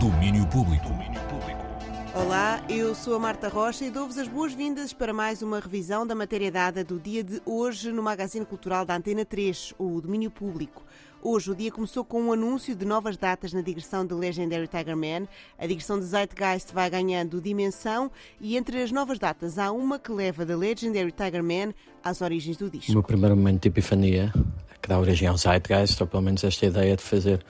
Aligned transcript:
Domínio 0.00 0.46
público. 0.48 0.88
Olá, 2.14 2.62
eu 2.68 2.94
sou 2.94 3.14
a 3.14 3.18
Marta 3.18 3.48
Rocha 3.48 3.84
e 3.84 3.90
dou-vos 3.90 4.18
as 4.18 4.28
boas-vindas 4.28 4.92
para 4.92 5.12
mais 5.12 5.40
uma 5.42 5.60
revisão 5.60 6.06
da 6.06 6.14
matéria 6.14 6.50
dada 6.50 6.82
do 6.82 6.98
dia 6.98 7.22
de 7.22 7.40
hoje 7.44 7.92
no 7.92 8.02
Magazine 8.02 8.44
Cultural 8.44 8.84
da 8.84 8.96
Antena 8.96 9.24
3, 9.24 9.74
o 9.78 10.00
Domínio 10.00 10.30
Público. 10.30 10.84
Hoje 11.22 11.50
o 11.50 11.54
dia 11.54 11.72
começou 11.72 12.04
com 12.04 12.22
um 12.22 12.32
anúncio 12.32 12.76
de 12.76 12.84
novas 12.84 13.16
datas 13.16 13.52
na 13.52 13.60
digressão 13.60 14.06
de 14.06 14.14
Legendary 14.14 14.68
Tiger 14.68 14.96
Man. 14.96 15.26
A 15.58 15.66
digressão 15.66 15.98
de 15.98 16.06
Zeitgeist 16.06 16.72
vai 16.72 16.88
ganhando 16.88 17.40
dimensão 17.40 18.10
e 18.40 18.56
entre 18.56 18.80
as 18.82 18.92
novas 18.92 19.18
datas 19.18 19.58
há 19.58 19.72
uma 19.72 19.98
que 19.98 20.12
leva 20.12 20.46
da 20.46 20.56
Legendary 20.56 21.10
Tiger 21.10 21.42
Man 21.42 21.74
às 22.04 22.20
origens 22.20 22.56
do 22.56 22.70
disco. 22.70 22.92
O 22.92 22.94
meu 22.94 23.02
primeiro 23.02 23.36
momento 23.36 23.62
de 23.62 23.68
epifania, 23.68 24.32
que 24.82 24.88
dá 24.88 24.98
origem 24.98 25.28
ao 25.28 25.36
Zeitgeist, 25.36 26.00
ou 26.00 26.06
pelo 26.06 26.22
menos 26.22 26.44
esta 26.44 26.66
ideia 26.66 26.96
de 26.96 27.02
fazer 27.02 27.44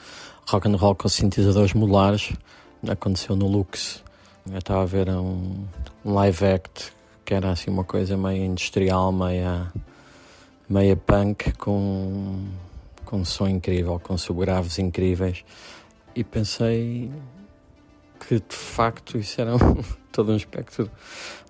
rock 0.48 0.68
and 0.68 0.76
roll 0.76 0.94
com 0.94 1.08
sintetizadores 1.08 1.72
modulares, 1.74 2.32
aconteceu 2.88 3.36
no 3.36 3.46
Lux. 3.46 4.02
Eu 4.50 4.58
estava 4.58 4.82
a 4.82 4.86
ver 4.86 5.08
um, 5.10 5.64
um 6.04 6.14
live 6.14 6.44
act 6.46 6.92
que 7.24 7.34
era 7.34 7.50
assim 7.50 7.70
uma 7.70 7.84
coisa 7.84 8.16
meio 8.16 8.42
industrial, 8.42 9.12
meia, 9.12 9.70
meia 10.66 10.96
punk, 10.96 11.52
com 11.58 12.48
com 13.08 13.20
um 13.20 13.24
som 13.24 13.48
incrível, 13.48 13.98
com 13.98 14.18
subgraves 14.18 14.78
incríveis, 14.78 15.42
e 16.14 16.22
pensei 16.22 17.10
que 18.20 18.34
de 18.34 18.54
facto 18.54 19.16
isso 19.16 19.40
era 19.40 19.56
um, 19.56 19.82
todo 20.12 20.30
um 20.30 20.36
espectro 20.36 20.90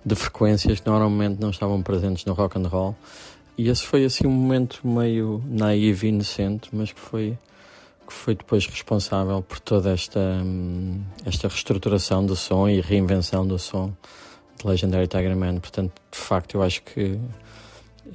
de 0.04 0.14
frequências 0.14 0.78
que 0.78 0.88
normalmente 0.88 1.40
não 1.40 1.50
estavam 1.50 1.82
presentes 1.82 2.24
no 2.24 2.32
rock 2.32 2.56
and 2.56 2.68
roll. 2.68 2.94
E 3.58 3.68
esse 3.68 3.82
foi 3.84 4.04
assim 4.04 4.24
um 4.24 4.30
momento 4.30 4.86
meio 4.86 5.42
naivo 5.44 6.06
e 6.06 6.10
inocente, 6.10 6.70
mas 6.72 6.92
que 6.92 7.00
foi 7.00 7.36
que 8.06 8.14
foi 8.14 8.34
depois 8.34 8.64
responsável 8.66 9.42
por 9.42 9.58
toda 9.60 9.90
esta 9.90 10.20
hum, 10.20 11.02
esta 11.26 11.48
reestruturação 11.48 12.24
do 12.24 12.36
som 12.36 12.68
e 12.68 12.80
reinvenção 12.80 13.44
do 13.44 13.58
som 13.58 13.92
de 14.56 14.66
Legendary 14.66 15.08
Tiger 15.08 15.36
Man. 15.36 15.58
Portanto, 15.58 15.92
de 16.10 16.18
facto, 16.18 16.56
eu 16.56 16.62
acho 16.62 16.82
que 16.84 17.18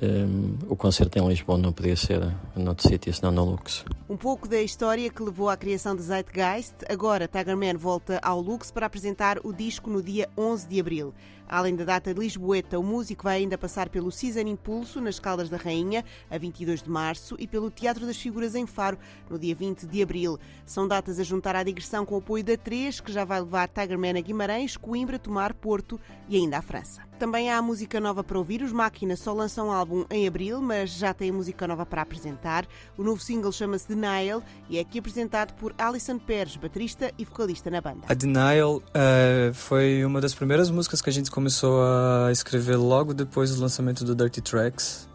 um, 0.01 0.57
o 0.67 0.75
concerto 0.75 1.19
em 1.19 1.27
Lisboa 1.27 1.57
não 1.57 1.71
podia 1.71 1.95
ser 1.95 2.21
noutro 2.55 2.87
sítio, 2.87 3.13
senão 3.13 3.31
no 3.31 3.43
Lux. 3.43 3.85
Um 4.09 4.17
pouco 4.17 4.47
da 4.47 4.61
história 4.61 5.09
que 5.09 5.21
levou 5.21 5.49
à 5.49 5.57
criação 5.57 5.95
de 5.95 6.01
Zeitgeist. 6.01 6.73
Agora, 6.89 7.27
Tigerman 7.27 7.75
volta 7.75 8.19
ao 8.23 8.39
Lux 8.41 8.71
para 8.71 8.85
apresentar 8.85 9.39
o 9.43 9.53
disco 9.53 9.89
no 9.89 10.01
dia 10.01 10.29
11 10.37 10.67
de 10.67 10.79
abril. 10.79 11.13
Além 11.47 11.75
da 11.75 11.83
data 11.83 12.13
de 12.13 12.19
Lisboeta, 12.19 12.79
o 12.79 12.83
músico 12.83 13.23
vai 13.23 13.37
ainda 13.37 13.57
passar 13.57 13.89
pelo 13.89 14.11
Season 14.11 14.41
Impulso, 14.41 14.99
nas 15.01 15.19
Caldas 15.19 15.49
da 15.49 15.57
Rainha, 15.57 16.03
a 16.29 16.37
22 16.37 16.81
de 16.81 16.89
março, 16.89 17.35
e 17.37 17.47
pelo 17.47 17.69
Teatro 17.69 18.05
das 18.05 18.17
Figuras 18.17 18.55
em 18.55 18.65
Faro, 18.65 18.97
no 19.29 19.37
dia 19.37 19.53
20 19.53 19.85
de 19.85 20.01
abril. 20.01 20.39
São 20.65 20.87
datas 20.87 21.19
a 21.19 21.23
juntar 21.23 21.55
à 21.55 21.63
digressão 21.63 22.05
com 22.05 22.15
o 22.15 22.19
apoio 22.19 22.43
da 22.43 22.57
3, 22.57 22.99
que 23.01 23.11
já 23.11 23.25
vai 23.25 23.39
levar 23.39 23.67
Tigerman 23.67 24.17
a 24.17 24.21
Guimarães, 24.21 24.77
Coimbra, 24.77 25.19
Tomar, 25.19 25.53
Porto 25.53 25.99
e 26.27 26.37
ainda 26.37 26.57
à 26.57 26.61
França. 26.61 27.01
Também 27.19 27.49
há 27.49 27.61
música 27.61 28.01
nova 28.01 28.23
para 28.23 28.37
ouvir. 28.37 28.61
Os 28.61 28.73
Máquina 28.73 29.15
só 29.15 29.31
lançam 29.31 29.67
um 29.67 29.71
álbum 29.71 30.03
em 30.09 30.27
abril, 30.27 30.61
mas 30.61 30.89
já 30.89 31.13
têm 31.13 31.31
música 31.31 31.65
nova 31.65 31.85
para 31.85 32.01
apresentar. 32.01 32.65
O 32.97 33.03
novo 33.03 33.21
single 33.21 33.51
chama-se 33.51 33.87
Denial 33.87 34.43
e 34.69 34.77
é 34.77 34.81
aqui 34.81 34.99
apresentado 34.99 35.53
por 35.53 35.73
Alison 35.77 36.17
Pérez, 36.17 36.57
baterista 36.57 37.13
e 37.17 37.23
vocalista 37.23 37.69
na 37.69 37.79
banda. 37.79 38.01
A 38.09 38.13
Denial 38.13 38.77
uh, 38.77 39.53
foi 39.53 40.03
uma 40.03 40.19
das 40.19 40.33
primeiras 40.33 40.69
músicas 40.69 41.01
que 41.01 41.09
a 41.09 41.13
gente 41.13 41.31
começou 41.33 41.81
a 41.81 42.31
escrever 42.31 42.75
logo 42.75 43.11
depois 43.11 43.55
do 43.55 43.59
lançamento 43.59 44.05
do 44.05 44.13
Dirty 44.13 44.39
Tracks. 44.39 45.09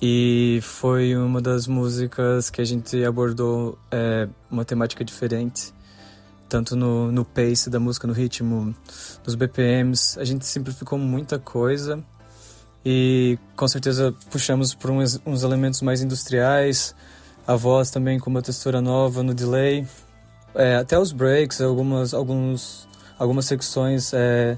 E 0.00 0.60
foi 0.62 1.16
uma 1.16 1.40
das 1.40 1.66
músicas 1.66 2.50
que 2.50 2.60
a 2.60 2.64
gente 2.64 3.04
abordou 3.04 3.76
é, 3.90 4.28
uma 4.48 4.64
temática 4.64 5.04
diferente, 5.04 5.74
tanto 6.48 6.76
no, 6.76 7.10
no 7.10 7.24
pace 7.24 7.68
da 7.68 7.80
música, 7.80 8.06
no 8.06 8.12
ritmo, 8.12 8.72
nos 9.26 9.34
BPMs. 9.34 10.20
A 10.20 10.24
gente 10.24 10.46
simplificou 10.46 10.96
muita 11.00 11.36
coisa 11.36 12.00
e 12.86 13.36
com 13.56 13.66
certeza 13.66 14.14
puxamos 14.30 14.72
por 14.72 14.92
uns, 14.92 15.20
uns 15.26 15.42
elementos 15.42 15.82
mais 15.82 16.00
industriais, 16.00 16.94
a 17.44 17.56
voz 17.56 17.90
também 17.90 18.20
com 18.20 18.30
uma 18.30 18.40
textura 18.40 18.80
nova 18.80 19.24
no 19.24 19.34
delay, 19.34 19.84
é, 20.54 20.76
até 20.76 20.96
os 20.96 21.10
breaks, 21.10 21.60
algumas, 21.60 22.14
alguns, 22.14 22.86
algumas 23.18 23.46
secções. 23.46 24.12
É, 24.14 24.56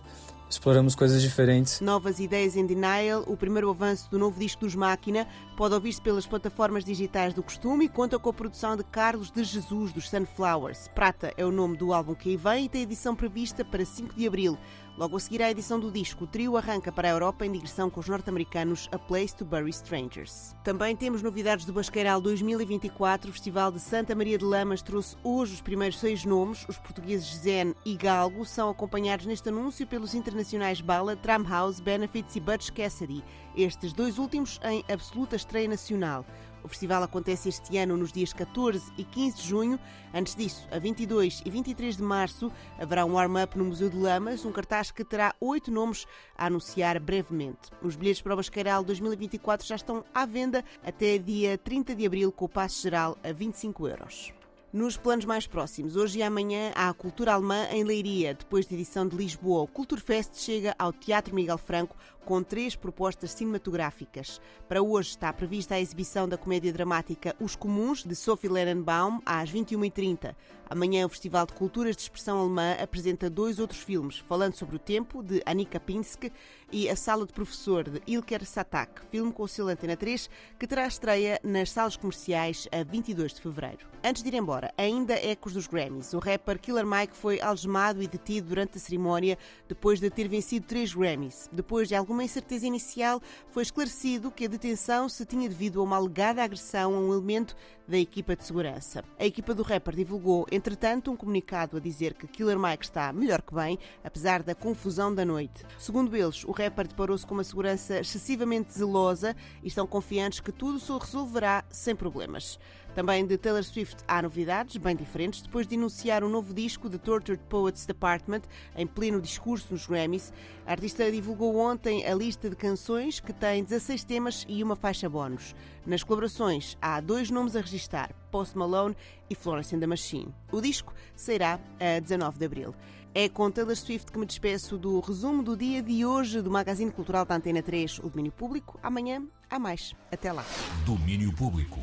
exploramos 0.49 0.95
coisas 0.95 1.21
diferentes. 1.21 1.81
Novas 1.81 2.21
ideias 2.21 2.57
em 2.57 2.67
Denial, 2.67 3.25
o 3.27 3.37
primeiro 3.37 3.69
avanço 3.71 4.11
do 4.11 4.19
novo 4.19 4.39
disco 4.39 4.61
dos 4.63 4.75
Máquina, 4.75 5.27
pode 5.57 5.75
ouvir-se 5.75 6.01
pelas 6.01 6.27
plataformas 6.27 6.85
digitais 6.85 7.35
do 7.35 7.43
costume 7.43 7.87
e 7.87 7.89
conta 7.89 8.19
com 8.19 8.31
a 8.31 8.33
produção 8.33 8.77
de 8.77 8.85
Carlos 8.85 9.31
de 9.31 9.43
Jesus 9.43 9.93
dos 9.93 10.09
Sunflowers. 10.09 10.89
Prata 10.95 11.33
é 11.37 11.45
o 11.45 11.51
nome 11.51 11.77
do 11.77 11.93
álbum 11.93 12.15
que 12.15 12.31
aí 12.31 12.37
vem 12.37 12.65
e 12.65 12.69
tem 12.69 12.83
edição 12.83 13.15
prevista 13.15 13.65
para 13.65 13.85
5 13.85 14.15
de 14.15 14.27
abril. 14.27 14.59
Logo 14.97 15.15
a 15.15 15.21
seguir 15.21 15.43
à 15.43 15.51
edição 15.51 15.79
do 15.79 15.93
disco, 15.93 16.25
o 16.25 16.27
trio 16.27 16.57
arranca 16.57 16.91
para 16.91 17.07
a 17.07 17.11
Europa 17.11 17.45
em 17.45 17.53
digressão 17.53 17.91
com 17.91 18.01
os 18.01 18.09
norte-americanos 18.09 18.89
A 18.91 18.99
Place 18.99 19.37
to 19.37 19.45
Bury 19.45 19.69
Strangers. 19.69 20.57
Também 20.65 20.97
temos 20.97 21.23
novidades 21.23 21.67
do 21.67 21.73
Basqueiral 21.75 22.19
2024. 22.19 23.29
O 23.29 23.33
Festival 23.33 23.71
de 23.71 23.79
Santa 23.79 24.15
Maria 24.15 24.39
de 24.39 24.45
Lamas 24.47 24.81
trouxe 24.81 25.15
hoje 25.23 25.53
os 25.53 25.61
primeiros 25.61 25.99
seis 25.99 26.25
nomes. 26.25 26.65
Os 26.67 26.79
portugueses 26.79 27.37
Zen 27.37 27.75
e 27.85 27.95
Galgo 27.95 28.47
são 28.47 28.71
acompanhados 28.71 29.27
neste 29.27 29.51
anúncio 29.51 29.87
pelos 29.87 30.15
internacionais 30.15 30.81
Bala, 30.81 31.15
Tramhouse, 31.15 31.83
Benefits 31.83 32.35
e 32.35 32.41
Butch 32.41 32.71
Cassidy. 32.71 33.23
Estes 33.55 33.93
dois 33.93 34.19
últimos 34.19 34.59
em 34.65 34.83
absoluta 34.91 35.37
estreia 35.37 35.69
nacional. 35.69 36.25
O 36.67 36.69
festival 36.69 37.05
acontece 37.05 37.49
este 37.49 37.79
ano 37.79 37.97
nos 37.97 38.11
dias 38.11 38.33
14 38.33 38.93
e 38.99 39.05
15 39.05 39.37
de 39.37 39.49
junho. 39.49 39.79
Antes 40.13 40.35
disso, 40.35 40.67
a 40.73 40.81
22 40.81 41.41
e 41.47 41.49
23 41.49 41.97
de 41.97 42.03
março, 42.03 42.51
haverá 42.77 43.05
um 43.05 43.13
warm-up 43.13 43.57
no 43.57 43.67
Museu 43.67 43.89
de 43.89 43.97
Lamas, 43.97 44.45
um 44.45 44.51
cartaz 44.51 44.91
que 44.91 45.05
terá 45.05 45.33
oito 45.41 45.71
nomes 45.71 46.09
a 46.37 46.47
anunciar 46.47 46.99
brevemente. 46.99 47.71
Os 47.81 47.95
bilhetes 47.95 48.21
para 48.21 48.33
o 48.33 48.37
Basqueiral 48.37 48.83
2024 48.83 49.65
já 49.65 49.77
estão 49.77 50.05
à 50.13 50.27
venda 50.27 50.65
até 50.85 51.19
dia 51.19 51.57
30 51.57 51.95
de 51.95 52.05
abril, 52.05 52.33
com 52.33 52.47
o 52.47 52.49
passe 52.49 52.83
geral 52.83 53.17
a 53.23 53.31
25 53.31 53.87
euros. 53.87 54.33
Nos 54.73 54.97
planos 54.97 55.25
mais 55.25 55.47
próximos, 55.47 55.97
hoje 55.97 56.19
e 56.19 56.23
amanhã, 56.23 56.73
há 56.75 56.89
a 56.89 56.93
Cultura 56.93 57.33
Alemã 57.33 57.67
em 57.71 57.85
Leiria, 57.85 58.35
depois 58.35 58.67
da 58.67 58.75
edição 58.75 59.07
de 59.07 59.17
Lisboa. 59.17 59.63
O 59.63 59.67
Culturfest 59.69 60.37
chega 60.37 60.75
ao 60.77 60.93
Teatro 60.93 61.35
Miguel 61.35 61.57
Franco 61.57 61.97
com 62.27 62.43
três 62.43 62.75
propostas 62.75 63.31
cinematográficas. 63.31 64.41
Para 64.69 64.83
hoje 64.83 65.11
está 65.11 65.33
prevista 65.33 65.77
a 65.77 65.81
exibição 65.81 66.29
da 66.29 66.37
comédia 66.37 66.73
dramática 66.73 67.37
Os 67.41 67.55
Comuns, 67.55 68.03
de 68.03 68.17
Sophie 68.17 68.51
Lenenbaum, 68.51 69.21
às 69.25 69.49
21h30. 69.51 70.35
Amanhã, 70.69 71.07
o 71.07 71.09
Festival 71.09 71.47
de 71.47 71.53
Culturas 71.53 71.95
de 71.95 72.03
Expressão 72.03 72.41
Alemã 72.41 72.73
apresenta 72.83 73.31
dois 73.31 73.61
outros 73.61 73.81
filmes, 73.81 74.19
Falando 74.19 74.55
sobre 74.55 74.75
o 74.75 74.81
Tempo, 74.81 75.23
de 75.23 75.41
Annika 75.47 75.79
Pinsky, 75.79 76.33
e 76.73 76.89
A 76.91 76.97
Sala 76.97 77.25
de 77.25 77.33
Professor, 77.33 77.89
de 77.89 78.03
Ilker 78.09 78.45
Satak, 78.45 79.03
filme 79.09 79.33
com 79.33 79.45
o 79.45 79.49
selo 79.49 79.69
Antena 79.69 79.97
3, 79.97 80.29
que 80.59 80.67
terá 80.67 80.85
estreia 80.85 81.39
nas 81.45 81.71
salas 81.71 81.97
comerciais 81.97 82.67
a 82.73 82.83
22 82.83 83.35
de 83.35 83.41
fevereiro. 83.41 83.87
Antes 84.03 84.23
de 84.23 84.29
ir 84.29 84.35
embora, 84.35 84.73
ainda 84.77 85.15
ecos 85.15 85.53
dos 85.53 85.69
Grammys. 85.69 86.13
O 86.13 86.19
rapper 86.19 86.59
Killer 86.59 86.87
Mike 86.87 87.17
foi 87.17 87.41
algemado 87.41 88.03
e 88.03 88.09
detido 88.09 88.49
durante 88.49 88.79
a 88.79 88.81
cerimónia 88.81 89.39
depois 89.69 90.01
de 90.01 90.11
ter 90.11 90.27
vencido 90.29 90.67
três 90.67 90.93
Grammys. 90.93 91.49
Depois 91.53 91.89
de 91.89 91.95
algum 91.95 92.16
uma 92.17 92.25
incerteza 92.25 92.67
inicial, 92.67 93.21
foi 93.51 93.63
esclarecido 93.63 94.31
que 94.31 94.47
a 94.47 94.49
detenção 94.49 95.09
se 95.09 95.25
tinha 95.25 95.49
devido 95.49 95.81
a 95.81 95.85
uma 95.85 95.97
alegada 95.97 96.43
agressão 96.43 96.95
a 96.95 96.99
um 96.99 97.13
elemento 97.13 97.55
da 97.87 97.99
equipa 97.99 98.35
de 98.35 98.45
segurança. 98.45 99.05
A 99.19 99.25
equipa 99.25 99.55
do 99.55 99.63
rapper 99.63 99.95
divulgou, 99.95 100.47
entretanto, 100.51 101.11
um 101.11 101.17
comunicado 101.17 101.77
a 101.77 101.81
dizer 101.81 102.15
que 102.15 102.27
Killer 102.27 102.59
Mike 102.59 102.85
está 102.85 103.13
melhor 103.13 103.43
que 103.43 103.55
bem, 103.55 103.79
apesar 104.03 104.43
da 104.43 104.55
confusão 104.55 105.15
da 105.15 105.25
noite. 105.25 105.65
Segundo 105.79 106.17
eles, 106.17 106.43
o 106.45 106.51
rapper 106.51 106.89
deparou-se 106.89 107.25
com 107.25 107.35
uma 107.35 107.45
segurança 107.45 108.01
excessivamente 108.01 108.73
zelosa 108.73 109.37
e 109.63 109.69
estão 109.69 109.87
confiantes 109.87 110.41
que 110.41 110.51
tudo 110.51 110.81
se 110.81 110.91
resolverá 110.93 111.65
sem 111.71 111.95
problemas. 111.95 112.59
Também 112.97 113.27
de 113.27 113.37
Taylor 113.37 113.63
Swift 113.63 114.03
há 114.09 114.23
novidades, 114.23 114.79
bem 114.79 114.97
diferentes, 114.97 115.43
depois 115.43 115.67
de 115.67 115.77
anunciar 115.77 116.25
um 116.25 116.31
novo 116.31 116.55
disco 116.55 116.89
de 116.89 116.97
Tortured 116.97 117.43
Poets 117.47 117.85
Department 117.85 118.41
em 118.75 118.87
pleno 118.87 119.21
discurso 119.21 119.67
nos 119.71 119.87
Grammys. 119.87 120.33
A 120.67 120.71
artista 120.71 121.13
divulgou 121.13 121.59
ontem 121.59 122.07
a 122.07 122.15
lista 122.15 122.49
de 122.49 122.57
canções 122.57 123.21
que 123.21 123.35
tem 123.35 123.63
16 123.63 124.03
temas 124.03 124.47
e 124.49 124.63
uma 124.63 124.75
faixa 124.75 125.11
bónus. 125.11 125.55
Nas 125.85 126.03
colaborações 126.03 126.79
há 126.81 126.99
dois 127.03 127.31
nomes 127.31 127.55
a 127.55 127.61
registrar, 127.61 128.15
Post 128.31 128.57
Malone 128.57 128.97
e 129.29 129.35
Florence 129.35 129.77
and 129.77 129.81
the 129.81 129.87
Machine. 129.87 130.35
O 130.51 130.59
disco 130.63 130.95
sairá 131.15 131.61
a 131.79 132.01
19 132.01 132.39
de 132.39 132.47
abril. 132.47 132.75
É 133.15 133.29
com 133.29 133.51
Taylor 133.51 133.77
Swift 133.77 134.11
que 134.11 134.19
me 134.19 134.25
despeço 134.25 134.79
do 134.79 135.01
resumo 135.01 135.43
do 135.43 135.55
dia 135.55 135.83
de 135.83 136.07
hoje 136.07 136.41
do 136.41 136.51
Magazine 136.51 136.91
Cultural 136.91 137.27
da 137.27 137.35
Antena 137.35 137.63
3, 137.63 137.99
o 137.99 138.09
Domínio 138.09 138.33
Público. 138.33 138.81
Amanhã 138.83 139.23
há 139.51 139.59
mais. 139.59 139.95
Até 140.11 140.33
lá. 140.33 140.47
Domínio 140.87 141.31
Público. 141.35 141.79